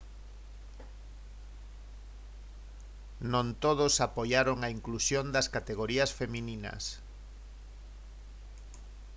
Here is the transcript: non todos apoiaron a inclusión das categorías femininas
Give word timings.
non 3.31 3.47
todos 3.63 4.03
apoiaron 4.07 4.57
a 4.61 4.67
inclusión 4.77 5.25
das 5.35 5.47
categorías 5.55 6.11
femininas 6.19 6.83